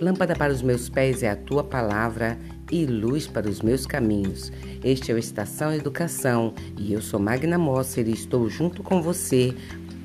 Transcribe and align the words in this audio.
Lâmpada 0.00 0.36
para 0.36 0.52
os 0.52 0.62
meus 0.62 0.88
pés 0.88 1.24
é 1.24 1.30
a 1.30 1.34
tua 1.34 1.64
palavra 1.64 2.38
e 2.70 2.86
luz 2.86 3.26
para 3.26 3.48
os 3.48 3.60
meus 3.60 3.84
caminhos. 3.84 4.52
Este 4.84 5.10
é 5.10 5.14
o 5.14 5.18
Estação 5.18 5.74
Educação 5.74 6.54
e 6.76 6.92
eu 6.92 7.02
sou 7.02 7.18
Magna 7.18 7.58
Mosser 7.58 8.06
e 8.06 8.12
estou 8.12 8.48
junto 8.48 8.80
com 8.80 9.02
você 9.02 9.52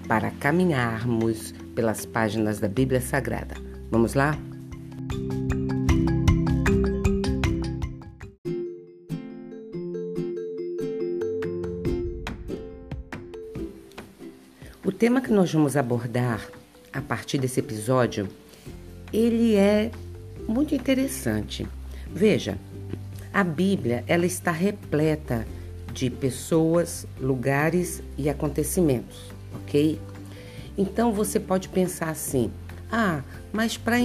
para 0.08 0.32
caminharmos 0.32 1.54
pelas 1.76 2.08
páginas 2.08 2.60
da 2.60 2.68
Bíblia 2.68 3.02
Sagrada. 3.02 3.56
Vamos 3.92 4.16
lá? 4.16 4.36
O 14.84 14.92
tema 14.92 15.22
que 15.22 15.32
nós 15.32 15.54
vamos 15.54 15.78
abordar 15.78 16.42
a 16.92 17.02
partir 17.02 17.38
desse 17.38 17.60
episódio 17.60 18.28
ele 19.14 19.56
é 19.56 19.92
muito 20.48 20.74
interessante. 20.74 21.68
Veja, 22.12 22.58
a 23.32 23.44
Bíblia 23.44 24.04
ela 24.08 24.26
está 24.26 24.52
repleta 24.52 25.46
de 25.94 26.10
pessoas, 26.10 27.06
lugares 27.22 28.02
e 28.18 28.30
acontecimentos, 28.30 29.32
ok? 29.56 30.00
Então 30.76 31.14
você 31.14 31.40
pode 31.40 31.70
pensar 31.70 32.10
assim: 32.10 32.52
ah, 32.92 33.22
mas 33.52 33.78
para 33.78 34.00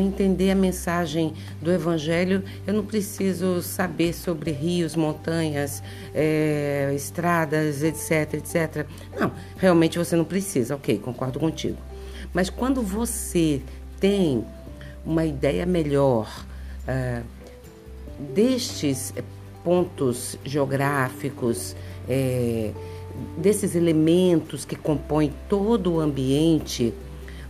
entender 0.00 0.50
a 0.50 0.54
mensagem 0.54 1.34
do 1.62 1.70
Evangelho 1.70 2.42
eu 2.66 2.74
não 2.74 2.84
preciso 2.84 3.62
saber 3.62 4.12
sobre 4.12 4.50
rios, 4.50 4.96
montanhas, 4.96 5.82
é, 6.12 6.92
estradas, 6.94 7.82
etc, 7.84 8.34
etc. 8.34 8.86
Não, 9.18 9.32
realmente 9.56 9.98
você 9.98 10.16
não 10.16 10.24
precisa, 10.24 10.74
ok, 10.74 10.98
concordo 10.98 11.38
contigo. 11.38 11.78
Mas 12.32 12.48
quando 12.48 12.82
você 12.82 13.62
tem 14.00 14.44
uma 15.04 15.24
ideia 15.24 15.64
melhor 15.66 16.44
uh, 16.88 17.24
destes 18.34 19.14
pontos 19.62 20.38
geográficos, 20.44 21.76
é, 22.08 22.72
desses 23.36 23.74
elementos 23.74 24.64
que 24.64 24.74
compõem 24.74 25.32
todo 25.48 25.94
o 25.94 26.00
ambiente, 26.00 26.94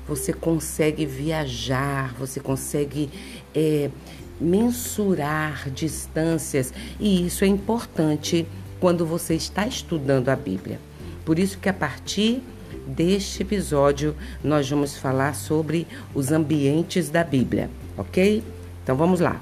você 0.06 0.32
consegue 0.32 1.06
viajar, 1.06 2.12
você 2.14 2.40
consegue 2.40 3.08
é, 3.54 3.90
mensurar 4.40 5.70
distâncias 5.70 6.72
e 6.98 7.26
isso 7.26 7.44
é 7.44 7.46
importante 7.46 8.46
quando 8.80 9.06
você 9.06 9.34
está 9.34 9.66
estudando 9.66 10.28
a 10.30 10.36
Bíblia. 10.36 10.80
Por 11.24 11.38
isso 11.38 11.58
que 11.58 11.68
a 11.68 11.72
partir 11.72 12.42
deste 12.86 13.42
episódio 13.42 14.14
nós 14.42 14.68
vamos 14.68 14.96
falar 14.96 15.34
sobre 15.34 15.86
os 16.14 16.32
ambientes 16.32 17.08
da 17.08 17.24
Bíblia, 17.24 17.70
ok? 17.96 18.42
Então 18.82 18.96
vamos 18.96 19.20
lá. 19.20 19.40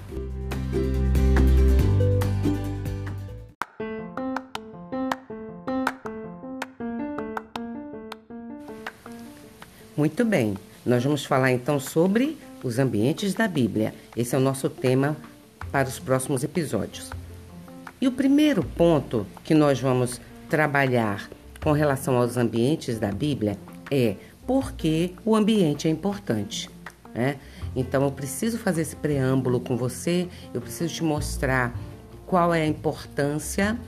Muito 9.96 10.24
bem, 10.24 10.56
nós 10.86 11.02
vamos 11.02 11.24
falar 11.24 11.50
então 11.50 11.80
sobre 11.80 12.38
os 12.62 12.78
ambientes 12.78 13.34
da 13.34 13.48
Bíblia. 13.48 13.92
Esse 14.16 14.34
é 14.34 14.38
o 14.38 14.40
nosso 14.40 14.70
tema 14.70 15.16
para 15.72 15.88
os 15.88 15.98
próximos 15.98 16.44
episódios. 16.44 17.10
E 18.00 18.06
o 18.06 18.12
primeiro 18.12 18.62
ponto 18.62 19.26
que 19.42 19.54
nós 19.54 19.80
vamos 19.80 20.20
trabalhar 20.48 21.28
com 21.62 21.72
relação 21.72 22.16
aos 22.16 22.36
ambientes 22.36 22.98
da 22.98 23.10
Bíblia 23.10 23.58
é 23.90 24.16
porque 24.46 25.12
o 25.24 25.36
ambiente 25.36 25.88
é 25.88 25.90
importante. 25.90 26.70
Né? 27.14 27.36
Então 27.74 28.04
eu 28.04 28.12
preciso 28.12 28.58
fazer 28.58 28.82
esse 28.82 28.96
preâmbulo 28.96 29.60
com 29.60 29.76
você, 29.76 30.28
eu 30.54 30.60
preciso 30.60 30.94
te 30.94 31.04
mostrar 31.04 31.74
qual 32.26 32.54
é 32.54 32.62
a 32.62 32.66
importância 32.66 33.78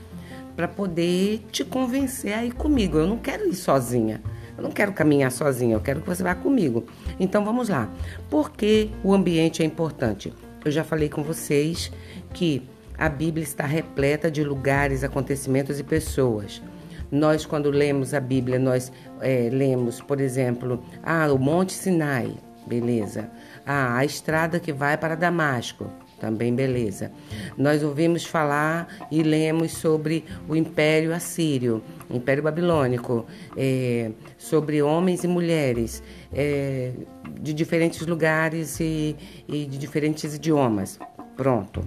para 0.55 0.67
poder 0.67 1.45
te 1.51 1.63
convencer 1.63 2.33
a 2.33 2.45
ir 2.45 2.53
comigo. 2.53 2.97
Eu 2.97 3.07
não 3.07 3.17
quero 3.17 3.47
ir 3.47 3.55
sozinha. 3.55 4.21
Eu 4.57 4.63
não 4.63 4.71
quero 4.71 4.93
caminhar 4.93 5.31
sozinha, 5.31 5.75
eu 5.75 5.79
quero 5.79 6.01
que 6.01 6.07
você 6.07 6.21
vá 6.21 6.35
comigo. 6.35 6.85
Então 7.19 7.43
vamos 7.43 7.69
lá. 7.69 7.89
Por 8.29 8.51
que 8.51 8.91
o 9.03 9.13
ambiente 9.13 9.63
é 9.63 9.65
importante? 9.65 10.31
Eu 10.63 10.71
já 10.71 10.83
falei 10.83 11.09
com 11.09 11.23
vocês 11.23 11.91
que 12.33 12.61
a 12.95 13.09
Bíblia 13.09 13.43
está 13.43 13.65
repleta 13.65 14.29
de 14.29 14.43
lugares, 14.43 15.03
acontecimentos 15.03 15.79
e 15.79 15.83
pessoas. 15.83 16.61
Nós, 17.11 17.45
quando 17.45 17.69
lemos 17.69 18.13
a 18.13 18.19
Bíblia, 18.19 18.57
nós 18.57 18.91
é, 19.19 19.49
lemos, 19.51 19.99
por 20.01 20.21
exemplo, 20.21 20.83
ah, 21.03 21.27
o 21.31 21.37
Monte 21.37 21.73
Sinai, 21.73 22.33
beleza. 22.65 23.29
Ah, 23.65 23.97
a 23.97 24.05
estrada 24.05 24.59
que 24.59 24.71
vai 24.71 24.97
para 24.97 25.15
Damasco, 25.15 25.87
também 26.21 26.53
beleza. 26.53 27.11
Nós 27.57 27.83
ouvimos 27.83 28.23
falar 28.23 28.87
e 29.11 29.23
lemos 29.23 29.71
sobre 29.71 30.23
o 30.47 30.55
Império 30.55 31.13
Assírio, 31.13 31.81
Império 32.09 32.43
Babilônico, 32.43 33.25
é, 33.57 34.11
sobre 34.37 34.83
homens 34.83 35.23
e 35.23 35.27
mulheres 35.27 36.03
é, 36.31 36.91
de 37.39 37.53
diferentes 37.53 38.05
lugares 38.05 38.79
e, 38.79 39.15
e 39.47 39.65
de 39.65 39.77
diferentes 39.79 40.35
idiomas. 40.35 40.99
Pronto. 41.35 41.83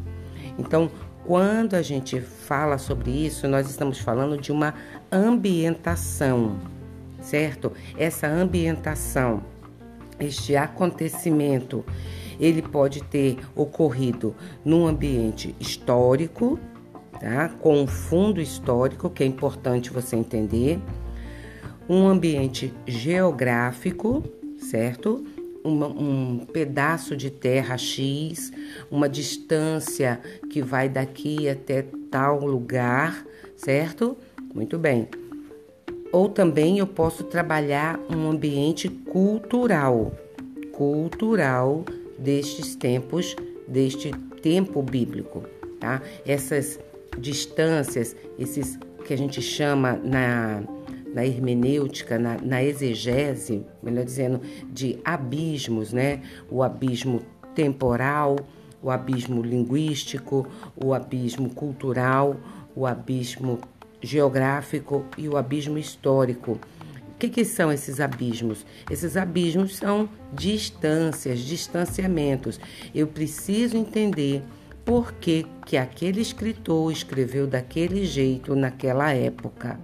Então, 0.58 0.90
quando 1.24 1.74
a 1.74 1.82
gente 1.82 2.20
fala 2.20 2.76
sobre 2.76 3.10
isso, 3.10 3.48
nós 3.48 3.68
estamos 3.68 3.98
falando 3.98 4.36
de 4.36 4.52
uma 4.52 4.74
ambientação, 5.10 6.58
certo? 7.22 7.72
Essa 7.96 8.26
ambientação, 8.26 9.42
este 10.20 10.54
acontecimento, 10.54 11.84
ele 12.38 12.60
pode 12.60 13.02
ter 13.02 13.38
ocorrido 13.56 14.34
num 14.64 14.86
ambiente 14.86 15.54
histórico, 15.58 16.58
tá? 17.18 17.48
Com 17.48 17.82
um 17.82 17.86
fundo 17.86 18.40
histórico, 18.40 19.08
que 19.08 19.22
é 19.22 19.26
importante 19.26 19.90
você 19.90 20.16
entender, 20.16 20.78
um 21.88 22.06
ambiente 22.06 22.72
geográfico, 22.86 24.22
certo? 24.58 25.24
Uma, 25.64 25.88
um 25.88 26.46
pedaço 26.52 27.16
de 27.16 27.30
terra 27.30 27.78
X, 27.78 28.52
uma 28.90 29.08
distância 29.08 30.20
que 30.50 30.60
vai 30.60 30.88
daqui 30.88 31.48
até 31.48 31.86
tal 32.10 32.44
lugar, 32.44 33.26
certo? 33.56 34.16
Muito 34.54 34.78
bem. 34.78 35.08
Ou 36.12 36.28
também 36.28 36.78
eu 36.78 36.86
posso 36.86 37.24
trabalhar 37.24 37.98
um 38.08 38.30
ambiente 38.30 38.88
cultural, 38.88 40.12
cultural 40.70 41.84
destes 42.18 42.76
tempos, 42.76 43.34
deste 43.66 44.12
tempo 44.42 44.82
bíblico, 44.82 45.42
tá? 45.80 46.00
Essas 46.24 46.78
distâncias, 47.18 48.14
esses 48.38 48.78
que 49.04 49.12
a 49.12 49.18
gente 49.18 49.40
chama 49.42 49.94
na 50.04 50.62
na 51.14 51.24
hermenêutica, 51.24 52.18
na, 52.18 52.36
na 52.42 52.62
exegese, 52.62 53.64
melhor 53.80 54.04
dizendo, 54.04 54.40
de 54.70 54.98
abismos, 55.04 55.92
né? 55.92 56.20
O 56.50 56.60
abismo 56.62 57.22
temporal, 57.54 58.36
o 58.82 58.90
abismo 58.90 59.40
linguístico, 59.40 60.46
o 60.76 60.92
abismo 60.92 61.48
cultural, 61.50 62.36
o 62.74 62.84
abismo 62.84 63.60
geográfico 64.02 65.06
e 65.16 65.28
o 65.28 65.36
abismo 65.36 65.78
histórico. 65.78 66.58
O 67.08 67.16
que, 67.16 67.28
que, 67.28 67.44
são 67.44 67.72
esses 67.72 68.00
abismos? 68.00 68.66
Esses 68.90 69.16
abismos 69.16 69.76
são 69.76 70.08
distâncias, 70.32 71.38
distanciamentos. 71.38 72.58
Eu 72.92 73.06
preciso 73.06 73.76
entender 73.76 74.42
por 74.84 75.12
que, 75.12 75.46
que 75.64 75.76
aquele 75.76 76.20
escritor 76.20 76.92
escreveu 76.92 77.46
daquele 77.46 78.04
jeito 78.04 78.54
naquela 78.56 79.12
época, 79.12 79.78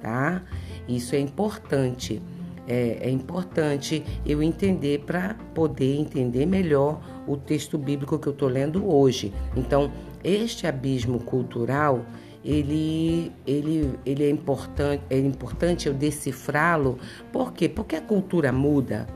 tá? 0.00 0.42
Isso 0.88 1.14
é 1.14 1.20
importante. 1.20 2.22
É, 2.66 2.98
é 3.08 3.10
importante 3.10 4.04
eu 4.26 4.42
entender 4.42 5.00
para 5.00 5.34
poder 5.54 5.96
entender 5.96 6.44
melhor 6.44 7.00
o 7.26 7.36
texto 7.36 7.78
bíblico 7.78 8.18
que 8.18 8.26
eu 8.26 8.32
estou 8.32 8.48
lendo 8.48 8.90
hoje. 8.90 9.32
Então, 9.56 9.90
este 10.22 10.66
abismo 10.66 11.18
cultural, 11.20 12.04
ele, 12.44 13.32
ele, 13.46 13.98
ele 14.04 14.24
é 14.24 14.30
importante, 14.30 15.02
é 15.08 15.18
importante 15.18 15.88
eu 15.88 15.94
decifrá-lo. 15.94 16.98
Por 17.32 17.52
quê? 17.52 17.68
Porque 17.68 17.96
a 17.96 18.02
cultura 18.02 18.52
muda. 18.52 19.06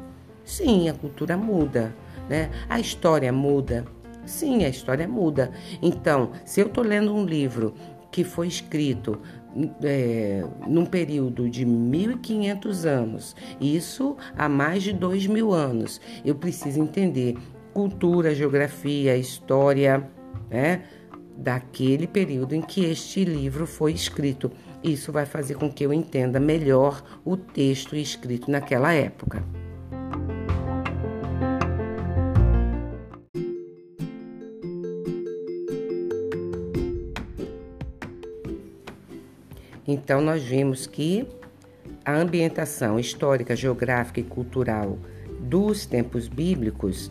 Sim, 0.45 0.89
a 0.89 0.95
cultura 0.95 1.37
muda, 1.37 1.95
né? 2.29 2.51
A 2.69 2.81
história 2.81 3.33
muda. 3.33 3.85
Sim, 4.25 4.65
a 4.65 4.69
história 4.69 5.07
muda. 5.07 5.51
Então, 5.81 6.31
se 6.45 6.61
eu 6.61 6.67
estou 6.67 6.85
lendo 6.85 7.15
um 7.15 7.25
livro 7.25 7.75
que 8.11 8.23
foi 8.23 8.47
escrito 8.47 9.19
é, 9.83 10.45
num 10.67 10.87
período 10.87 11.49
de 11.49 11.65
1.500 11.65 12.85
anos, 12.85 13.37
isso 13.61 14.17
há 14.37 14.49
mais 14.49 14.83
de 14.83 14.95
2.000 14.95 15.53
anos. 15.53 16.01
Eu 16.25 16.35
preciso 16.35 16.81
entender 16.81 17.37
cultura, 17.73 18.35
geografia, 18.35 19.17
história, 19.17 20.09
né, 20.51 20.83
daquele 21.37 22.07
período 22.07 22.55
em 22.55 22.61
que 22.61 22.85
este 22.85 23.25
livro 23.25 23.67
foi 23.67 23.93
escrito. 23.93 24.51
Isso 24.83 25.13
vai 25.13 25.25
fazer 25.25 25.55
com 25.55 25.71
que 25.71 25.85
eu 25.85 25.93
entenda 25.93 26.39
melhor 26.39 27.03
o 27.25 27.37
texto 27.37 27.97
escrito 27.97 28.51
naquela 28.51 28.93
época. 28.93 29.43
Então 39.87 40.21
nós 40.21 40.43
vimos 40.43 40.87
que 40.87 41.27
a 42.05 42.15
ambientação 42.15 42.99
histórica, 42.99 43.57
geográfica 43.57 44.21
e 44.21 44.25
cultural 44.25 44.99
dos 45.41 45.87
tempos 45.87 46.29
bíblicos, 46.29 47.11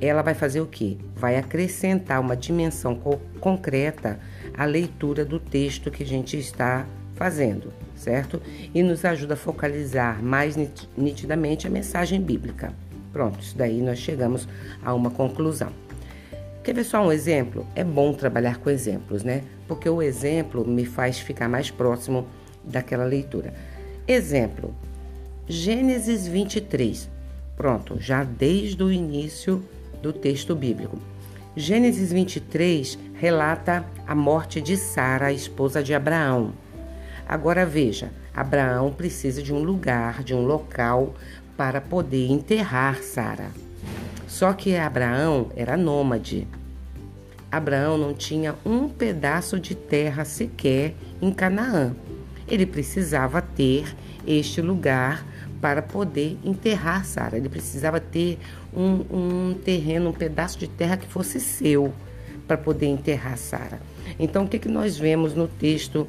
ela 0.00 0.22
vai 0.22 0.34
fazer 0.34 0.60
o 0.60 0.66
quê? 0.66 0.98
Vai 1.14 1.36
acrescentar 1.36 2.20
uma 2.20 2.36
dimensão 2.36 2.94
co 2.94 3.18
concreta 3.40 4.18
à 4.54 4.64
leitura 4.64 5.24
do 5.24 5.38
texto 5.38 5.90
que 5.90 6.02
a 6.02 6.06
gente 6.06 6.36
está 6.36 6.86
fazendo, 7.14 7.72
certo? 7.94 8.40
E 8.74 8.82
nos 8.82 9.04
ajuda 9.04 9.34
a 9.34 9.38
focalizar 9.38 10.22
mais 10.22 10.56
nitidamente 10.96 11.66
a 11.66 11.70
mensagem 11.70 12.20
bíblica. 12.20 12.72
Pronto, 13.12 13.40
isso 13.40 13.56
daí 13.56 13.80
nós 13.80 13.98
chegamos 13.98 14.46
a 14.82 14.92
uma 14.92 15.10
conclusão. 15.10 15.85
Quer 16.66 16.74
ver 16.74 16.82
só 16.82 17.00
um 17.00 17.12
exemplo? 17.12 17.64
É 17.76 17.84
bom 17.84 18.12
trabalhar 18.12 18.58
com 18.58 18.68
exemplos, 18.68 19.22
né? 19.22 19.44
Porque 19.68 19.88
o 19.88 20.02
exemplo 20.02 20.66
me 20.66 20.84
faz 20.84 21.16
ficar 21.16 21.48
mais 21.48 21.70
próximo 21.70 22.26
daquela 22.64 23.04
leitura. 23.04 23.54
Exemplo: 24.08 24.74
Gênesis 25.46 26.26
23. 26.26 27.08
Pronto, 27.56 28.00
já 28.00 28.24
desde 28.24 28.82
o 28.82 28.90
início 28.90 29.62
do 30.02 30.12
texto 30.12 30.56
bíblico. 30.56 30.98
Gênesis 31.54 32.12
23 32.12 32.98
relata 33.14 33.86
a 34.04 34.16
morte 34.16 34.60
de 34.60 34.76
Sara, 34.76 35.26
a 35.26 35.32
esposa 35.32 35.84
de 35.84 35.94
Abraão. 35.94 36.52
Agora 37.28 37.64
veja, 37.64 38.10
Abraão 38.34 38.92
precisa 38.92 39.40
de 39.40 39.54
um 39.54 39.62
lugar, 39.62 40.24
de 40.24 40.34
um 40.34 40.44
local 40.44 41.14
para 41.56 41.80
poder 41.80 42.28
enterrar 42.28 43.04
Sara. 43.04 43.52
Só 44.26 44.52
que 44.52 44.74
Abraão 44.74 45.52
era 45.54 45.76
nômade. 45.76 46.48
Abraão 47.50 47.96
não 47.96 48.12
tinha 48.12 48.54
um 48.64 48.88
pedaço 48.88 49.58
de 49.58 49.74
terra 49.74 50.24
sequer 50.24 50.94
em 51.20 51.32
Canaã. 51.32 51.94
Ele 52.48 52.66
precisava 52.66 53.40
ter 53.40 53.94
este 54.26 54.60
lugar 54.60 55.26
para 55.60 55.82
poder 55.82 56.38
enterrar 56.44 57.04
Sara. 57.04 57.36
Ele 57.36 57.48
precisava 57.48 57.98
ter 58.00 58.38
um, 58.74 59.04
um, 59.10 59.54
terreno, 59.54 60.10
um 60.10 60.12
pedaço 60.12 60.58
de 60.58 60.68
terra 60.68 60.96
que 60.96 61.06
fosse 61.06 61.40
seu 61.40 61.92
para 62.46 62.56
poder 62.56 62.86
enterrar 62.86 63.36
Sara. 63.36 63.80
Então, 64.18 64.44
o 64.44 64.48
que, 64.48 64.58
que 64.58 64.68
nós 64.68 64.96
vemos 64.98 65.34
no 65.34 65.48
texto 65.48 66.06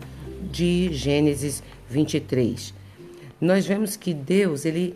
de 0.51 0.93
Gênesis 0.93 1.63
23? 1.89 2.73
Nós 3.39 3.65
vemos 3.65 3.95
que 3.95 4.13
Deus 4.13 4.65
ele 4.65 4.95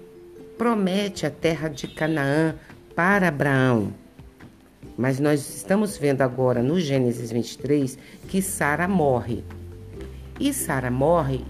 promete 0.57 1.25
a 1.25 1.31
terra 1.31 1.67
de 1.67 1.87
Canaã 1.87 2.55
para 2.95 3.27
Abraão. 3.27 3.93
Mas 4.97 5.19
nós 5.19 5.55
estamos 5.55 5.97
vendo 5.97 6.21
agora 6.21 6.61
no 6.61 6.79
Gênesis 6.79 7.31
23 7.31 7.97
que 8.27 8.41
Sara 8.41 8.87
morre. 8.87 9.43
E 10.39 10.53
Sara 10.53 10.91
morre 10.91 11.41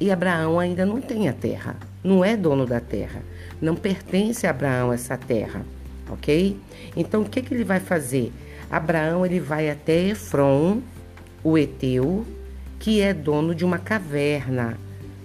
e 0.00 0.10
Abraão 0.10 0.58
ainda 0.58 0.86
não 0.86 1.00
tem 1.00 1.28
a 1.28 1.32
terra 1.32 1.76
não 2.06 2.24
é 2.24 2.36
dono 2.36 2.64
da 2.64 2.80
terra. 2.80 3.20
Não 3.60 3.74
pertence 3.74 4.46
a 4.46 4.50
Abraão 4.50 4.92
essa 4.92 5.16
terra, 5.16 5.66
ok? 6.08 6.56
Então 6.96 7.22
o 7.22 7.28
que, 7.28 7.42
que 7.42 7.52
ele 7.52 7.64
vai 7.64 7.80
fazer? 7.80 8.32
Abraão 8.70 9.26
ele 9.26 9.40
vai 9.40 9.68
até 9.68 10.08
Efron, 10.08 10.80
o 11.42 11.58
Eteu, 11.58 12.24
que 12.78 13.00
é 13.00 13.12
dono 13.12 13.54
de 13.54 13.64
uma 13.64 13.78
caverna. 13.78 14.78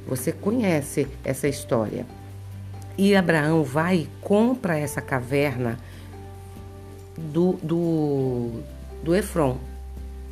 Você 0.07 0.31
conhece 0.31 1.07
essa 1.23 1.47
história. 1.47 2.05
E 2.97 3.15
Abraão 3.15 3.63
vai 3.63 3.97
e 3.97 4.09
compra 4.21 4.77
essa 4.77 5.01
caverna 5.01 5.77
do, 7.31 7.53
do, 7.61 8.61
do 9.03 9.15
Efron, 9.15 9.57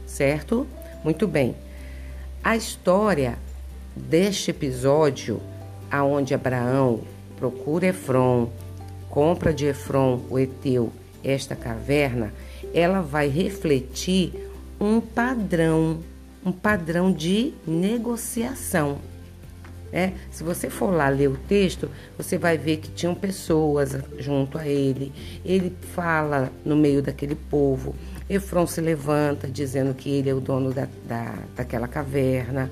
certo? 0.06 0.68
Muito 1.04 1.28
bem. 1.28 1.56
A 2.44 2.56
história 2.56 3.38
deste 3.96 4.52
episódio 4.52 5.42
aonde 5.92 6.34
Abraão 6.34 7.02
procura 7.38 7.88
Efron, 7.88 8.50
compra 9.10 9.54
de 9.54 9.66
Efron, 9.66 10.22
o 10.30 10.38
Eteu, 10.38 10.92
esta 11.24 11.56
caverna, 11.56 12.34
ela 12.74 13.02
vai 13.02 13.28
refletir 13.28 14.50
um 14.80 15.02
padrão, 15.02 16.00
um 16.46 16.52
padrão 16.52 17.12
de 17.12 17.54
negociação. 17.66 19.00
É, 19.92 20.12
se 20.30 20.44
você 20.44 20.70
for 20.70 20.94
lá 20.94 21.10
ler 21.10 21.30
o 21.30 21.38
texto, 21.48 21.90
você 22.18 22.38
vai 22.38 22.58
ver 22.58 22.78
que 22.78 22.90
tinham 22.92 23.16
pessoas 23.16 23.98
junto 24.18 24.58
a 24.58 24.68
ele. 24.68 25.12
Ele 25.44 25.76
fala 25.94 26.52
no 26.64 26.76
meio 26.76 27.02
daquele 27.02 27.36
povo. 27.36 27.96
Efron 28.30 28.68
se 28.68 28.80
levanta 28.80 29.48
dizendo 29.48 29.94
que 29.94 30.10
ele 30.10 30.30
é 30.30 30.34
o 30.34 30.40
dono 30.40 30.72
da, 30.72 30.88
da, 31.08 31.36
daquela 31.56 31.88
caverna. 31.88 32.70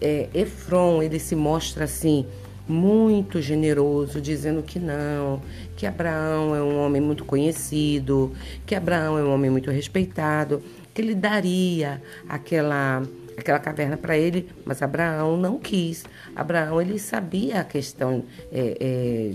É, 0.00 0.28
Efron 0.34 1.02
ele 1.02 1.18
se 1.18 1.34
mostra 1.34 1.84
assim 1.84 2.26
muito 2.68 3.40
generoso, 3.40 4.20
dizendo 4.20 4.62
que 4.62 4.78
não, 4.78 5.42
que 5.76 5.86
Abraão 5.86 6.54
é 6.54 6.62
um 6.62 6.78
homem 6.78 7.00
muito 7.00 7.24
conhecido, 7.24 8.32
que 8.64 8.74
Abraão 8.74 9.18
é 9.18 9.22
um 9.22 9.32
homem 9.32 9.50
muito 9.50 9.70
respeitado, 9.70 10.62
que 10.94 11.02
ele 11.02 11.14
daria 11.14 12.00
aquela 12.28 13.02
aquela 13.36 13.58
caverna 13.58 13.96
para 13.96 14.16
ele, 14.16 14.48
mas 14.64 14.82
Abraão 14.82 15.36
não 15.36 15.58
quis. 15.58 16.04
Abraão 16.34 16.80
ele 16.80 16.98
sabia 16.98 17.60
a 17.60 17.64
questão 17.64 18.24
é, 18.50 19.34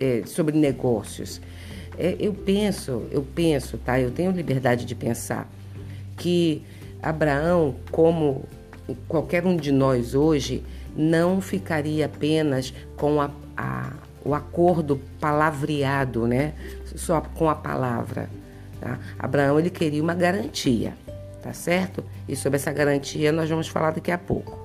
é, 0.00 0.18
é, 0.20 0.26
sobre 0.26 0.56
negócios. 0.56 1.40
É, 1.98 2.16
eu 2.18 2.34
penso, 2.34 3.04
eu 3.10 3.22
penso, 3.22 3.78
tá? 3.78 4.00
Eu 4.00 4.10
tenho 4.10 4.30
liberdade 4.32 4.84
de 4.84 4.94
pensar 4.94 5.48
que 6.16 6.62
Abraão, 7.02 7.76
como 7.90 8.44
qualquer 9.08 9.46
um 9.46 9.56
de 9.56 9.70
nós 9.70 10.14
hoje, 10.14 10.62
não 10.96 11.40
ficaria 11.40 12.06
apenas 12.06 12.72
com 12.96 13.20
a, 13.20 13.30
a, 13.56 13.92
o 14.24 14.34
acordo 14.34 15.00
palavreado, 15.20 16.26
né? 16.26 16.54
Só 16.94 17.20
com 17.20 17.48
a 17.48 17.54
palavra. 17.54 18.28
Tá? 18.80 18.98
Abraão 19.18 19.58
ele 19.58 19.70
queria 19.70 20.02
uma 20.02 20.14
garantia, 20.14 20.94
tá 21.44 21.52
certo? 21.52 22.02
E 22.26 22.34
sobre 22.34 22.56
essa 22.56 22.72
garantia 22.72 23.30
nós 23.30 23.50
vamos 23.50 23.68
falar 23.68 23.90
daqui 23.90 24.10
a 24.10 24.16
pouco. 24.16 24.58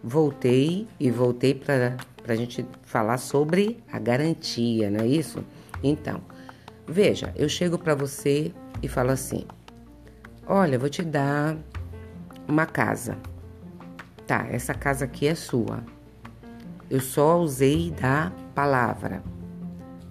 Voltei 0.00 0.86
e 1.00 1.10
voltei 1.10 1.54
para 1.54 1.96
a 2.28 2.36
gente 2.36 2.64
falar 2.84 3.18
sobre 3.18 3.82
a 3.90 3.98
garantia, 3.98 4.88
não 4.88 5.00
é 5.00 5.08
isso? 5.08 5.44
Então, 5.82 6.22
veja, 6.86 7.32
eu 7.34 7.48
chego 7.48 7.76
para 7.76 7.96
você 7.96 8.52
e 8.80 8.86
falo 8.86 9.10
assim: 9.10 9.44
Olha, 10.46 10.78
vou 10.78 10.88
te 10.88 11.02
dar 11.02 11.56
uma 12.46 12.64
casa. 12.64 13.18
Tá, 14.24 14.46
essa 14.48 14.72
casa 14.72 15.04
aqui 15.04 15.26
é 15.26 15.34
sua. 15.34 15.95
Eu 16.88 17.00
só 17.00 17.38
usei 17.38 17.90
da 17.90 18.32
palavra. 18.54 19.22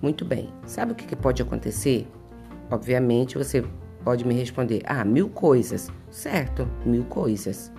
Muito 0.01 0.25
bem. 0.25 0.49
Sabe 0.65 0.91
o 0.91 0.95
que, 0.95 1.05
que 1.05 1.15
pode 1.15 1.41
acontecer? 1.41 2.07
Obviamente 2.69 3.37
você 3.37 3.63
pode 4.03 4.25
me 4.25 4.33
responder: 4.33 4.81
Ah, 4.85 5.05
mil 5.05 5.29
coisas. 5.29 5.89
Certo, 6.11 6.69
mil 6.85 7.05
coisas. 7.05 7.71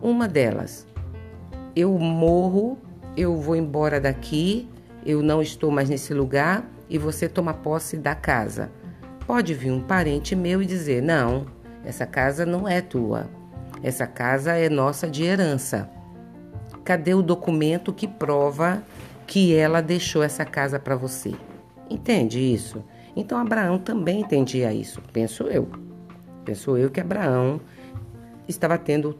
Uma 0.00 0.28
delas, 0.28 0.86
eu 1.74 1.98
morro, 1.98 2.78
eu 3.16 3.36
vou 3.36 3.56
embora 3.56 4.00
daqui, 4.00 4.68
eu 5.04 5.22
não 5.22 5.42
estou 5.42 5.70
mais 5.70 5.88
nesse 5.88 6.14
lugar 6.14 6.68
e 6.88 6.98
você 6.98 7.28
toma 7.28 7.52
posse 7.52 7.96
da 7.96 8.14
casa. 8.14 8.70
Pode 9.26 9.54
vir 9.54 9.70
um 9.70 9.80
parente 9.80 10.34
meu 10.34 10.62
e 10.62 10.66
dizer: 10.66 11.02
não, 11.02 11.46
essa 11.84 12.06
casa 12.06 12.46
não 12.46 12.68
é 12.68 12.80
tua. 12.80 13.28
Essa 13.82 14.06
casa 14.06 14.54
é 14.54 14.68
nossa 14.68 15.08
de 15.08 15.24
herança. 15.24 15.90
Cadê 16.88 17.12
o 17.12 17.20
documento 17.20 17.92
que 17.92 18.08
prova 18.08 18.82
que 19.26 19.54
ela 19.54 19.82
deixou 19.82 20.22
essa 20.22 20.42
casa 20.42 20.78
para 20.80 20.96
você? 20.96 21.34
Entende 21.90 22.40
isso? 22.40 22.82
Então 23.14 23.36
Abraão 23.36 23.78
também 23.78 24.22
entendia 24.22 24.72
isso, 24.72 25.02
penso 25.12 25.42
eu. 25.48 25.68
Penso 26.46 26.78
eu 26.78 26.90
que 26.90 26.98
Abraão 26.98 27.60
estava 28.48 28.78
tendo 28.78 29.18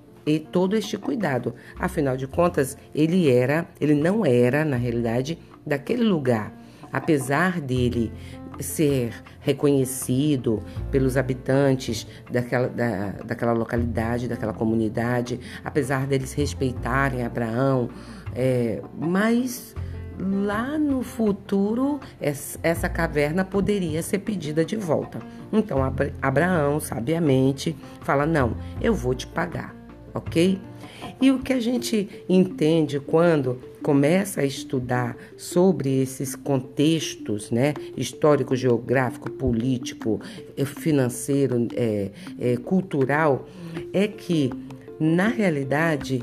todo 0.50 0.76
este 0.76 0.96
cuidado. 0.96 1.54
Afinal 1.78 2.16
de 2.16 2.26
contas, 2.26 2.74
ele 2.94 3.30
era, 3.30 3.68
ele 3.78 3.94
não 3.94 4.24
era, 4.24 4.64
na 4.64 4.78
realidade, 4.78 5.38
daquele 5.66 6.04
lugar 6.04 6.58
apesar 6.92 7.60
dele 7.60 8.12
ser 8.60 9.12
reconhecido 9.40 10.62
pelos 10.90 11.16
habitantes 11.16 12.06
daquela, 12.30 12.68
da, 12.68 13.12
daquela 13.24 13.52
localidade, 13.52 14.28
daquela 14.28 14.52
comunidade, 14.52 15.40
apesar 15.64 16.06
deles 16.06 16.32
respeitarem 16.32 17.24
Abraão, 17.24 17.88
é, 18.34 18.82
mas 18.98 19.74
lá 20.18 20.76
no 20.76 21.02
futuro 21.02 22.00
essa 22.20 22.88
caverna 22.88 23.44
poderia 23.44 24.02
ser 24.02 24.18
pedida 24.18 24.64
de 24.64 24.76
volta. 24.76 25.20
Então 25.52 25.78
Abraão, 26.20 26.80
sabiamente, 26.80 27.76
fala: 28.00 28.26
Não, 28.26 28.56
eu 28.80 28.94
vou 28.94 29.14
te 29.14 29.26
pagar, 29.26 29.74
ok? 30.12 30.60
E 31.20 31.32
o 31.32 31.40
que 31.40 31.52
a 31.52 31.60
gente 31.60 32.08
entende 32.28 33.00
quando 33.00 33.58
começa 33.82 34.40
a 34.40 34.44
estudar 34.44 35.16
sobre 35.36 36.00
esses 36.00 36.36
contextos, 36.36 37.50
né, 37.50 37.74
histórico, 37.96 38.54
geográfico, 38.54 39.30
político, 39.30 40.20
eh, 40.56 40.64
financeiro, 40.64 41.66
é, 41.74 42.10
é, 42.38 42.56
cultural, 42.56 43.48
é 43.92 44.06
que 44.06 44.52
na 45.00 45.28
realidade 45.28 46.22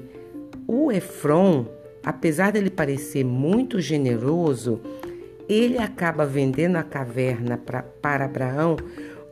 o 0.67 0.91
Efron, 0.91 1.65
apesar 2.03 2.51
dele 2.51 2.69
parecer 2.69 3.25
muito 3.25 3.81
generoso, 3.81 4.79
ele 5.47 5.77
acaba 5.77 6.25
vendendo 6.25 6.77
a 6.77 6.83
caverna 6.83 7.57
pra, 7.57 7.83
para 7.83 8.25
Abraão 8.25 8.77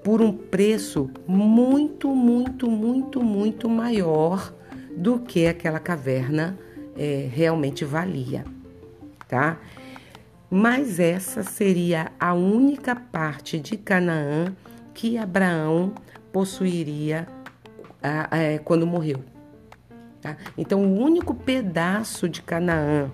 por 0.04 0.22
um 0.22 0.34
preço 0.34 1.10
muito, 1.26 2.10
muito, 2.10 2.70
muito, 2.70 3.24
muito 3.24 3.70
maior 3.70 4.54
do 4.96 5.20
que 5.20 5.48
aquela 5.48 5.80
caverna 5.80 6.58
é, 6.98 7.30
realmente 7.32 7.84
valia, 7.84 8.46
tá? 9.28 9.58
Mas 10.50 11.00
essa 11.00 11.42
seria 11.42 12.12
a 12.20 12.34
única 12.34 12.96
parte 12.96 13.60
de 13.60 13.76
Canaã 13.76 14.56
que 14.94 15.18
Abraão 15.18 15.94
possuiria 16.32 17.28
é, 18.32 18.60
quando 18.60 18.86
morreu. 18.86 19.24
Tá? 20.22 20.38
Então, 20.58 20.84
o 20.84 21.00
único 21.00 21.34
pedaço 21.34 22.30
de 22.30 22.42
Canaã 22.42 23.10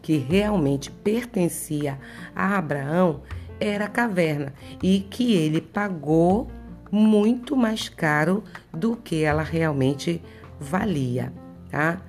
que 0.00 0.16
realmente 0.16 0.90
pertencia 0.90 1.98
a 2.34 2.58
Abraão 2.58 3.22
era 3.60 3.84
a 3.84 3.88
caverna 3.88 4.52
e 4.82 5.00
que 5.00 5.34
ele 5.34 5.60
pagou 5.60 6.50
muito 6.90 7.56
mais 7.56 7.88
caro 7.88 8.42
do 8.72 8.96
que 8.96 9.22
ela 9.22 9.42
realmente 9.42 10.20
valia, 10.62 11.32
tá? 11.70 12.00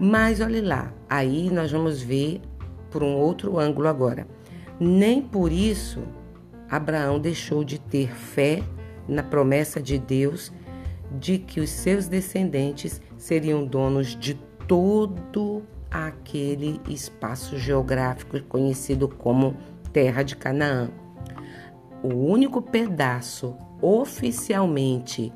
Mas 0.00 0.40
olhe 0.40 0.60
lá, 0.60 0.92
aí 1.08 1.50
nós 1.50 1.70
vamos 1.70 2.02
ver 2.02 2.40
por 2.90 3.02
um 3.02 3.14
outro 3.14 3.58
ângulo 3.58 3.86
agora. 3.86 4.26
Nem 4.80 5.22
por 5.22 5.52
isso 5.52 6.02
Abraão 6.68 7.20
deixou 7.20 7.62
de 7.62 7.78
ter 7.78 8.08
fé 8.08 8.62
na 9.06 9.22
promessa 9.22 9.80
de 9.80 9.98
Deus 9.98 10.50
de 11.18 11.38
que 11.38 11.60
os 11.60 11.68
seus 11.68 12.08
descendentes 12.08 13.00
seriam 13.16 13.64
donos 13.64 14.16
de 14.18 14.34
todo 14.66 15.62
aquele 15.90 16.80
espaço 16.88 17.58
geográfico 17.58 18.40
conhecido 18.44 19.06
como 19.06 19.54
Terra 19.92 20.22
de 20.22 20.34
Canaã. 20.34 20.90
O 22.02 22.14
único 22.14 22.62
pedaço 22.62 23.54
oficialmente 23.80 25.32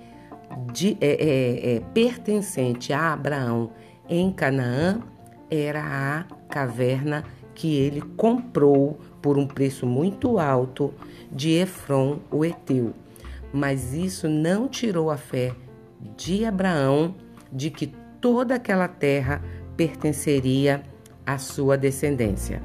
de, 0.73 0.97
é, 1.01 1.07
é, 1.07 1.77
é, 1.77 1.81
pertencente 1.93 2.93
a 2.93 3.13
Abraão 3.13 3.71
em 4.09 4.31
Canaã 4.31 5.01
era 5.51 5.83
a 5.83 6.25
caverna 6.49 7.25
que 7.55 7.75
ele 7.75 8.01
comprou 8.17 8.99
por 9.23 9.39
um 9.39 9.47
preço 9.47 9.87
muito 9.87 10.39
alto 10.39 10.93
de 11.33 11.51
Efron, 11.51 12.19
o 12.31 12.45
Eteu. 12.45 12.93
Mas 13.53 13.95
isso 13.95 14.29
não 14.29 14.69
tirou 14.69 15.11
a 15.11 15.17
fé 15.17 15.55
de 16.17 16.45
Abraão 16.45 17.15
de 17.51 17.71
que 17.71 17.87
toda 18.21 18.55
aquela 18.55 18.89
terra 18.89 19.43
pertenceria 19.77 20.83
à 21.25 21.39
sua 21.39 21.77
descendência. 21.77 22.63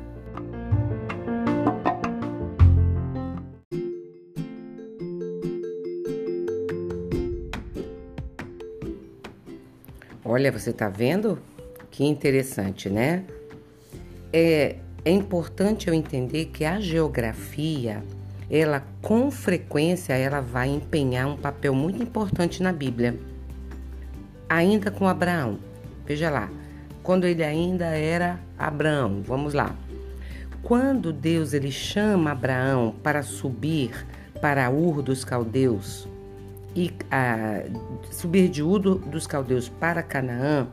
Olha, 10.33 10.50
você 10.50 10.69
está 10.69 10.88
vendo? 10.88 11.39
Que 11.91 12.05
interessante, 12.05 12.89
né? 12.89 13.25
É, 14.31 14.77
é 15.03 15.11
importante 15.11 15.89
eu 15.89 15.93
entender 15.93 16.45
que 16.45 16.63
a 16.63 16.79
geografia, 16.79 18.01
ela 18.50 18.81
com 19.01 19.29
frequência, 19.29 20.13
ela 20.13 20.39
vai 20.39 20.69
empenhar 20.69 21.27
um 21.27 21.35
papel 21.35 21.75
muito 21.75 22.01
importante 22.01 22.63
na 22.63 22.71
Bíblia. 22.71 23.19
Ainda 24.47 24.89
com 24.89 25.05
Abraão. 25.05 25.59
Veja 26.05 26.29
lá, 26.29 26.50
quando 27.03 27.27
ele 27.27 27.43
ainda 27.43 27.88
era 27.88 28.39
Abraão, 28.57 29.21
vamos 29.21 29.53
lá. 29.53 29.75
Quando 30.63 31.11
Deus 31.11 31.53
ele 31.53 31.73
chama 31.73 32.31
Abraão 32.31 32.95
para 33.03 33.21
subir 33.21 34.07
para 34.39 34.69
Ur 34.69 35.01
dos 35.01 35.25
Caldeus, 35.25 36.07
e 36.75 36.91
a, 37.09 37.63
subir 38.11 38.49
de 38.49 38.63
Udo 38.63 38.95
dos 38.95 39.27
Caldeus 39.27 39.69
para 39.69 40.01
Canaã, 40.01 40.67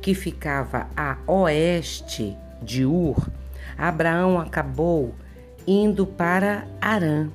que 0.00 0.14
ficava 0.14 0.88
a 0.96 1.18
oeste 1.26 2.36
de 2.62 2.84
Ur, 2.84 3.28
Abraão 3.76 4.38
acabou 4.38 5.14
indo 5.66 6.06
para 6.06 6.66
Arã. 6.80 7.28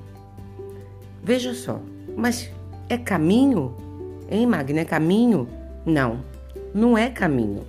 Veja 1.22 1.54
só, 1.54 1.80
mas 2.16 2.50
é 2.88 2.96
caminho? 2.96 3.76
Hein, 4.30 4.46
Magna? 4.46 4.80
É 4.80 4.84
caminho? 4.84 5.48
Não, 5.84 6.20
não 6.74 6.96
é 6.96 7.10
caminho. 7.10 7.64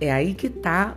É 0.00 0.12
aí 0.12 0.34
que 0.34 0.48
está 0.48 0.96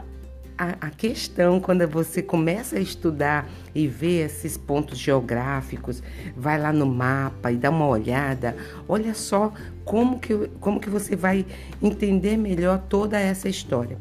a, 0.62 0.88
a 0.88 0.90
questão 0.92 1.60
quando 1.60 1.88
você 1.88 2.22
começa 2.22 2.76
a 2.76 2.80
estudar 2.80 3.50
e 3.74 3.88
ver 3.88 4.28
esses 4.28 4.58
pontos 4.58 5.00
geográficos, 5.00 6.04
vai 6.38 6.62
lá 6.62 6.72
no 6.72 6.86
mapa 6.86 7.52
e 7.52 7.58
dá 7.58 7.72
uma 7.72 7.88
olhada, 7.88 8.56
olha 8.88 9.16
só 9.16 9.52
como 9.84 10.20
que, 10.20 10.36
como 10.60 10.80
que 10.80 10.88
você 10.88 11.16
vai 11.16 11.48
entender 11.82 12.38
melhor 12.38 12.80
toda 12.88 13.20
essa 13.20 13.50
história. 13.50 13.98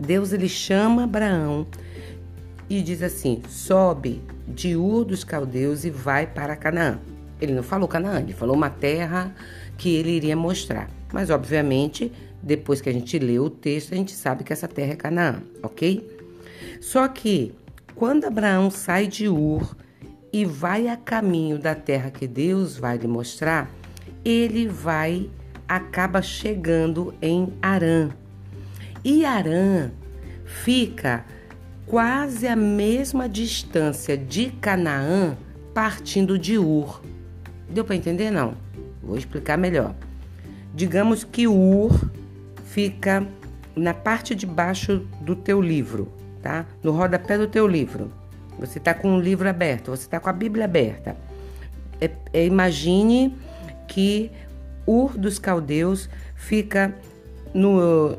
Deus 0.00 0.32
ele 0.32 0.48
chama 0.48 1.04
Abraão 1.04 1.66
e 2.68 2.80
diz 2.80 3.02
assim: 3.02 3.42
sobe 3.46 4.22
de 4.48 4.74
Ur 4.74 5.04
dos 5.04 5.22
Caldeus 5.22 5.84
e 5.84 5.90
vai 5.90 6.26
para 6.26 6.56
Canaã. 6.56 6.98
Ele 7.38 7.52
não 7.52 7.62
falou 7.62 7.86
Canaã, 7.86 8.20
ele 8.20 8.32
falou 8.32 8.56
uma 8.56 8.70
terra 8.70 9.34
que 9.76 9.94
ele 9.94 10.12
iria 10.12 10.34
mostrar. 10.34 10.88
Mas, 11.12 11.28
obviamente, 11.28 12.10
depois 12.42 12.80
que 12.80 12.88
a 12.88 12.92
gente 12.92 13.18
lê 13.18 13.38
o 13.38 13.48
texto, 13.48 13.92
a 13.92 13.96
gente 13.96 14.12
sabe 14.12 14.42
que 14.42 14.52
essa 14.52 14.66
terra 14.66 14.92
é 14.92 14.96
Canaã, 14.96 15.42
ok? 15.62 16.04
Só 16.80 17.06
que 17.06 17.54
quando 17.94 18.24
Abraão 18.24 18.70
sai 18.70 19.06
de 19.06 19.28
Ur 19.28 19.76
e 20.32 20.44
vai 20.44 20.88
a 20.88 20.96
caminho 20.96 21.58
da 21.58 21.74
terra 21.74 22.10
que 22.10 22.26
Deus 22.26 22.76
vai 22.76 22.98
lhe 22.98 23.06
mostrar, 23.06 23.70
ele 24.24 24.66
vai, 24.66 25.30
acaba 25.68 26.20
chegando 26.20 27.14
em 27.22 27.52
Arã. 27.62 28.10
E 29.04 29.24
Arã 29.24 29.90
fica 30.44 31.24
quase 31.86 32.48
a 32.48 32.56
mesma 32.56 33.28
distância 33.28 34.16
de 34.16 34.50
Canaã 34.50 35.36
partindo 35.72 36.38
de 36.38 36.58
Ur. 36.58 37.02
Deu 37.68 37.84
para 37.84 37.96
entender 37.96 38.30
não? 38.30 38.54
Vou 39.02 39.16
explicar 39.16 39.56
melhor. 39.56 39.94
Digamos 40.74 41.24
que 41.24 41.46
Ur 41.46 42.10
fica 42.64 43.26
na 43.74 43.94
parte 43.94 44.34
de 44.34 44.46
baixo 44.46 45.06
do 45.20 45.34
teu 45.34 45.60
livro, 45.60 46.12
tá? 46.42 46.66
No 46.82 46.92
rodapé 46.92 47.38
do 47.38 47.46
teu 47.46 47.66
livro. 47.66 48.12
Você 48.58 48.78
está 48.78 48.94
com 48.94 49.16
o 49.16 49.20
livro 49.20 49.48
aberto, 49.48 49.90
você 49.90 50.02
está 50.02 50.20
com 50.20 50.28
a 50.28 50.32
Bíblia 50.32 50.66
aberta. 50.66 51.16
É, 52.00 52.10
é, 52.32 52.46
imagine 52.46 53.34
que 53.88 54.30
Ur 54.86 55.16
dos 55.16 55.38
Caldeus 55.38 56.08
fica 56.34 56.94
no 57.54 58.16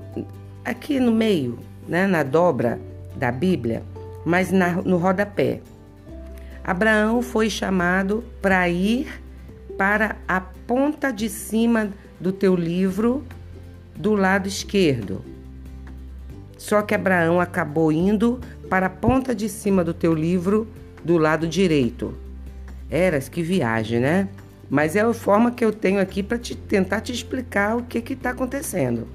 aqui 0.64 1.00
no 1.00 1.12
meio, 1.12 1.60
né, 1.88 2.08
na 2.08 2.24
dobra 2.24 2.80
da 3.16 3.32
Bíblia, 3.32 3.84
mas 4.26 4.52
na, 4.52 4.72
no 4.82 4.98
rodapé. 4.98 5.62
Abraão 6.64 7.22
foi 7.22 7.50
chamado 7.50 8.24
para 8.42 8.68
ir 8.70 9.22
para 9.78 10.16
a 10.28 10.40
ponta 10.40 11.12
de 11.12 11.28
cima 11.28 11.90
do 12.20 12.32
teu 12.32 12.56
livro 12.56 13.26
do 13.96 14.16
lado 14.16 14.48
esquerdo. 14.48 15.24
Só 16.58 16.82
que 16.82 16.96
Abraão 16.96 17.40
acabou 17.40 17.92
indo 17.92 18.40
para 18.70 18.86
a 18.86 18.90
ponta 18.90 19.36
de 19.36 19.50
cima 19.50 19.84
do 19.84 19.94
teu 19.94 20.14
livro 20.14 20.68
do 21.04 21.18
lado 21.18 21.48
direito. 21.48 22.16
Eras 22.90 23.28
que 23.28 23.42
viagem, 23.42 24.00
né? 24.00 24.30
Mas 24.70 24.96
é 24.96 25.02
a 25.02 25.14
forma 25.14 25.52
que 25.52 25.64
eu 25.64 25.74
tenho 25.74 26.00
aqui 26.00 26.24
para 26.24 26.38
te, 26.38 26.56
tentar 26.56 27.02
te 27.02 27.12
explicar 27.12 27.76
o 27.76 27.84
que 27.84 28.14
está 28.14 28.30
acontecendo. 28.30 29.08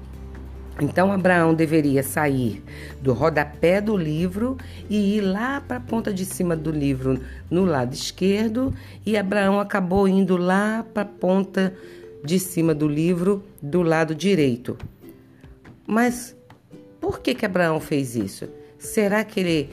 Então 0.81 1.11
Abraão 1.11 1.53
deveria 1.53 2.01
sair 2.01 2.63
do 3.01 3.11
rodapé 3.11 3.81
do 3.81 3.97
livro 3.97 4.57
e 4.89 5.17
ir 5.17 5.21
lá 5.21 5.59
para 5.59 5.77
a 5.77 5.81
ponta 5.81 6.13
de 6.13 6.25
cima 6.25 6.55
do 6.55 6.71
livro 6.71 7.19
no 7.51 7.65
lado 7.65 7.93
esquerdo, 7.93 8.73
e 9.05 9.17
Abraão 9.17 9.59
acabou 9.59 10.07
indo 10.07 10.37
lá 10.37 10.85
para 10.93 11.03
a 11.03 11.05
ponta 11.05 11.73
de 12.23 12.39
cima 12.39 12.73
do 12.73 12.87
livro 12.87 13.43
do 13.61 13.81
lado 13.81 14.13
direito. 14.13 14.77
Mas 15.87 16.35
por 16.99 17.19
que 17.19 17.33
que 17.33 17.45
Abraão 17.45 17.79
fez 17.79 18.15
isso? 18.15 18.49
Será 18.77 19.23
que 19.23 19.39
ele 19.39 19.69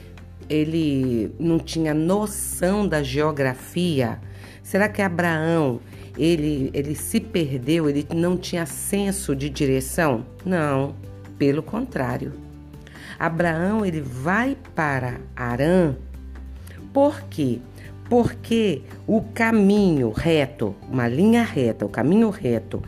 ele 0.49 1.31
não 1.37 1.59
tinha 1.59 1.93
noção 1.93 2.87
da 2.87 3.03
geografia? 3.03 4.19
Será 4.63 4.87
que 4.87 5.01
Abraão 5.01 5.81
ele, 6.17 6.71
ele 6.73 6.95
se 6.95 7.19
perdeu, 7.19 7.89
ele 7.89 8.07
não 8.13 8.37
tinha 8.37 8.65
senso 8.65 9.35
de 9.35 9.49
direção? 9.49 10.25
Não, 10.45 10.95
pelo 11.37 11.61
contrário. 11.61 12.33
Abraão 13.19 13.85
ele 13.85 14.01
vai 14.01 14.57
para 14.75 15.19
Arã, 15.35 15.95
por 16.93 17.21
quê? 17.23 17.59
Porque 18.09 18.81
o 19.05 19.21
caminho 19.33 20.11
reto, 20.11 20.75
uma 20.89 21.07
linha 21.07 21.43
reta, 21.43 21.85
o 21.85 21.89
caminho 21.89 22.29
reto 22.29 22.81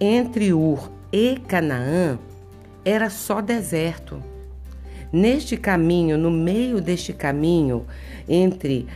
entre 0.00 0.52
Ur 0.52 0.90
e 1.12 1.38
Canaã 1.46 2.18
era 2.84 3.08
só 3.08 3.40
deserto. 3.40 4.22
Neste 5.12 5.56
caminho, 5.56 6.18
no 6.18 6.30
meio 6.30 6.80
deste 6.80 7.12
caminho 7.12 7.86
entre, 8.28 8.86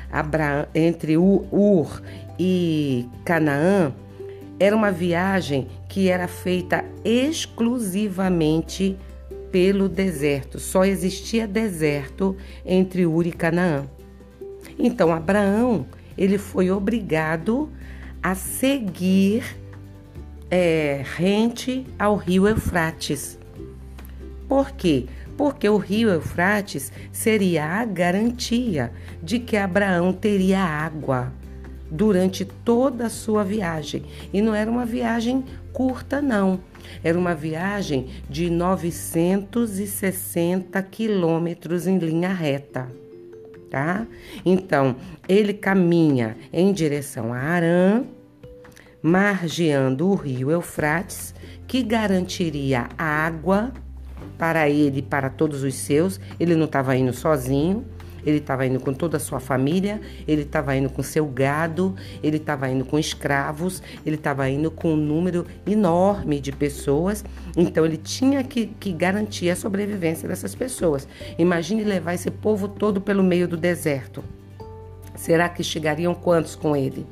entre 0.75 1.17
Ur 1.17 2.03
e 2.39 3.07
Canaã, 3.25 3.93
era 4.59 4.77
uma 4.77 4.91
viagem 4.91 5.69
que 5.89 6.09
era 6.09 6.29
feita 6.29 6.85
exclusivamente 7.05 8.97
pelo 9.51 9.89
deserto. 9.89 10.59
Só 10.59 10.85
existia 10.85 11.47
deserto 11.47 12.37
entre 12.67 13.07
Ur 13.07 13.27
e 13.27 13.33
Canaã. 13.33 13.87
Então 14.83 15.13
Abraão 15.13 15.85
ele 16.17 16.39
foi 16.39 16.71
obrigado 16.71 17.69
a 18.23 18.35
seguir 18.35 19.45
é, 20.51 21.05
rente 21.17 21.87
ao 21.99 22.17
rio 22.17 22.49
Eufrates. 22.49 23.39
Por 24.49 24.71
quê? 24.73 25.05
Porque 25.37 25.69
o 25.69 25.77
rio 25.77 26.09
Eufrates 26.09 26.91
seria 27.13 27.65
a 27.65 27.85
garantia 27.85 28.91
de 29.23 29.39
que 29.39 29.55
Abraão 29.57 30.15
teria 30.15 30.61
água 30.61 31.31
durante 31.91 32.45
toda 32.45 33.07
a 33.07 33.11
sua 33.11 33.43
viagem. 33.45 34.05
E 34.33 34.41
não 34.41 34.55
era 34.55 34.71
uma 34.71 34.87
viagem 34.87 35.45
curta, 35.73 36.23
não. 36.23 36.61
Era 37.05 37.19
uma 37.19 37.35
viagem 37.35 38.07
de 38.29 38.51
960 38.51 40.83
quilômetros 40.83 41.87
em 41.87 41.99
linha 41.99 42.33
reta 42.33 43.00
tá? 43.71 44.07
Então, 44.45 44.97
ele 45.29 45.55
caminha 45.55 46.37
em 46.53 46.73
direção 46.73 47.33
a 47.33 47.39
Arã, 47.39 48.03
margeando 49.03 50.09
o 50.09 50.15
rio 50.15 50.51
Eufrates, 50.51 51.35
que 51.67 51.83
garantiria 51.83 52.89
água 52.99 53.73
para 54.37 54.69
ele 54.69 54.99
e 54.99 55.03
para 55.03 55.31
todos 55.31 55.63
os 55.63 55.75
seus. 55.75 56.21
Ele 56.39 56.57
não 56.57 56.65
estava 56.65 56.97
indo 56.97 57.13
sozinho, 57.13 57.87
ele 58.25 58.39
estava 58.39 58.67
indo 58.67 58.81
com 58.81 58.93
toda 58.93 59.17
a 59.17 59.21
sua 59.21 59.41
família, 59.41 60.01
ele 60.27 60.43
estava 60.43 60.77
indo 60.77 60.91
com 60.91 61.03
seu 61.03 61.27
gado, 61.27 61.95
ele 62.23 62.37
estava 62.37 62.69
indo 62.69 62.85
com 62.85 62.99
escravos, 62.99 63.83
ele 64.05 64.17
estava 64.17 64.49
indo 64.49 64.71
com 64.71 64.93
um 64.93 64.97
número 64.97 65.47
enorme 65.67 66.41
de 66.41 66.53
pessoas. 66.53 67.25
Então 67.57 67.85
ele 67.85 67.97
tinha 67.97 68.43
que, 68.45 68.67
que 68.67 68.93
garantir 68.93 69.51
a 69.51 69.57
sobrevivência 69.57 70.29
dessas 70.29 70.55
pessoas. 70.55 71.07
Imagine 71.39 71.85
levar 71.85 72.15
esse 72.15 72.31
povo 72.31 72.69
todo 72.69 73.01
pelo 73.01 73.23
meio 73.23 73.49
do 73.49 73.57
deserto. 73.57 74.23
Será 75.15 75.49
que 75.49 75.63
chegariam 75.63 76.15
quantos 76.15 76.55
com 76.55 76.77
ele? 76.77 77.07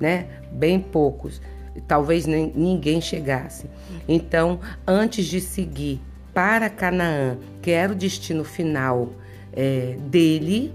Né? 0.00 0.26
Bem 0.50 0.80
poucos. 0.80 1.40
Talvez 1.86 2.26
nem, 2.26 2.52
ninguém 2.54 3.00
chegasse. 3.00 3.66
Então, 4.08 4.58
antes 4.86 5.26
de 5.26 5.40
seguir 5.40 6.00
para 6.34 6.68
Canaã, 6.68 7.36
que 7.62 7.70
era 7.70 7.92
o 7.92 7.96
destino 7.96 8.44
final 8.44 9.10
é, 9.52 9.96
dele, 10.00 10.72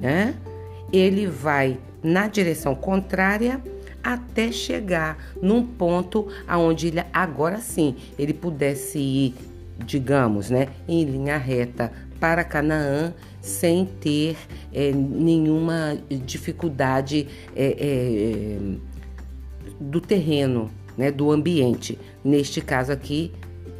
né? 0.00 0.34
Ele 0.92 1.26
vai 1.26 1.78
na 2.02 2.28
direção 2.28 2.74
contrária 2.74 3.60
até 4.02 4.52
chegar 4.52 5.18
num 5.42 5.66
ponto 5.66 6.28
aonde 6.46 6.86
ele 6.86 7.02
agora 7.12 7.58
sim 7.58 7.96
ele 8.16 8.32
pudesse 8.32 8.98
ir, 8.98 9.34
digamos, 9.84 10.48
né, 10.48 10.68
em 10.86 11.04
linha 11.04 11.36
reta 11.36 11.90
para 12.20 12.44
Canaã 12.44 13.12
sem 13.40 13.84
ter 13.84 14.36
é, 14.72 14.92
nenhuma 14.92 15.98
dificuldade 16.24 17.28
é, 17.54 17.76
é, 17.78 18.58
do 19.80 20.00
terreno, 20.00 20.70
né, 20.96 21.10
do 21.10 21.30
ambiente. 21.30 21.98
Neste 22.24 22.60
caso 22.60 22.90
aqui, 22.90 23.32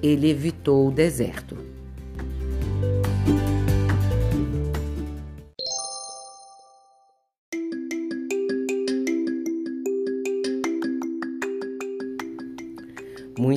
ele 0.03 0.31
evitou 0.31 0.89
o 0.89 0.93
deserto. 0.93 1.57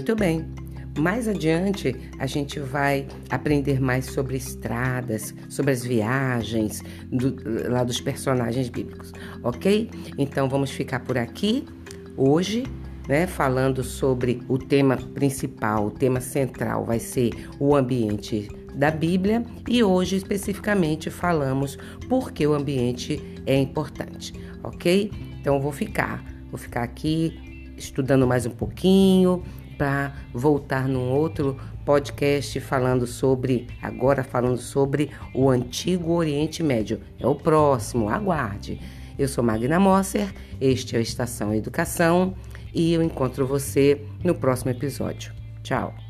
Muito 0.10 0.22
bem. 0.22 0.44
Mais 0.98 1.28
adiante, 1.28 1.96
a 2.18 2.26
gente 2.26 2.60
vai 2.60 3.06
aprender 3.30 3.80
mais 3.80 4.08
sobre 4.08 4.38
estradas, 4.38 5.36
sobre 5.48 5.72
as 5.72 5.86
viagens 5.86 6.84
do, 7.12 7.36
lá 7.70 7.84
dos 7.84 8.02
personagens 8.02 8.70
bíblicos, 8.70 9.14
ok? 9.44 9.88
Então 10.18 10.50
vamos 10.50 10.72
ficar 10.72 11.02
por 11.02 11.16
aqui 11.16 11.64
hoje, 12.18 12.64
né? 13.08 13.28
Falando 13.28 13.84
sobre 13.84 14.42
o 14.50 14.58
tema 14.58 14.98
principal, 14.98 15.86
o 15.86 15.92
tema 15.92 16.20
central 16.20 16.86
vai 16.86 16.98
ser 16.98 17.30
o 17.60 17.76
ambiente 17.76 18.50
da 18.74 18.90
Bíblia 18.90 19.46
e 19.68 19.84
hoje 19.84 20.16
especificamente 20.16 21.12
falamos 21.12 21.78
por 22.10 22.32
que 22.32 22.48
o 22.48 22.56
ambiente 22.56 23.22
é 23.46 23.56
importante, 23.56 24.34
ok? 24.64 25.12
Então 25.40 25.62
vou 25.62 25.72
ficar, 25.72 26.26
vou 26.50 26.58
ficar 26.58 26.82
aqui 26.82 27.72
estudando 27.78 28.26
mais 28.26 28.48
um 28.48 28.52
pouquinho 28.52 29.44
para 29.80 30.14
voltar 30.34 30.90
num 30.90 31.10
outro 31.10 31.58
podcast 31.86 32.60
falando 32.60 33.08
sobre, 33.08 33.68
agora 33.82 34.24
falando 34.24 34.58
sobre 34.58 35.10
o 35.34 35.50
antigo 35.50 36.12
Oriente 36.12 36.62
Médio. 36.62 37.00
É 37.18 37.26
o 37.26 37.34
próximo, 37.34 38.10
aguarde. 38.10 38.80
Eu 39.18 39.28
sou 39.28 39.44
Magna 39.44 39.80
Mosser, 39.80 40.32
este 40.60 40.96
é 40.96 41.00
o 41.00 41.02
Estação 41.02 41.56
Educação 41.56 42.36
e 42.74 42.94
eu 42.94 43.02
encontro 43.02 43.48
você 43.48 44.06
no 44.24 44.36
próximo 44.36 44.72
episódio. 44.72 45.34
Tchau! 45.64 46.09